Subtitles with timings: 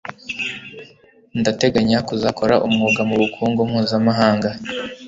[1.39, 4.49] Ndateganya kuzakora umwuga mubukungu mpuzamahanga.